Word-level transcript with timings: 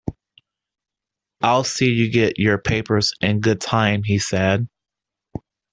“I'll 1.43 1.63
see 1.63 1.85
you 1.91 2.09
get 2.09 2.39
your 2.39 2.57
papers 2.57 3.13
in 3.21 3.39
good 3.39 3.61
time,” 3.61 4.01
he 4.01 4.17
said. 4.17 4.67